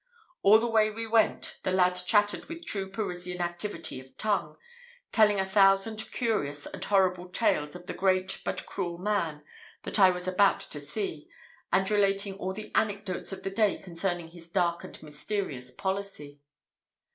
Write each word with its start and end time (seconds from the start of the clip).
All 0.41 0.57
the 0.57 0.65
way 0.65 0.89
we 0.89 1.05
went 1.05 1.59
the 1.61 1.71
lad 1.71 1.93
chattered 2.07 2.47
with 2.47 2.65
true 2.65 2.89
Parisian 2.89 3.39
activity 3.39 3.99
of 3.99 4.17
tongue; 4.17 4.57
telling 5.11 5.39
a 5.39 5.45
thousand 5.45 6.11
curious 6.11 6.65
and 6.65 6.83
horrible 6.83 7.29
tales 7.29 7.75
of 7.75 7.85
the 7.85 7.93
great, 7.93 8.41
but 8.43 8.65
cruel 8.65 8.97
man, 8.97 9.43
that 9.83 9.99
I 9.99 10.09
was 10.09 10.27
about 10.27 10.59
to 10.61 10.79
see, 10.79 11.29
and 11.71 11.87
relating 11.91 12.35
all 12.39 12.51
the 12.51 12.71
anecdotes 12.73 13.31
of 13.31 13.43
the 13.43 13.51
day 13.51 13.77
concerning 13.77 14.29
his 14.29 14.49
dark 14.49 14.83
and 14.83 15.03
mysterious 15.03 15.69
policy. 15.69 16.39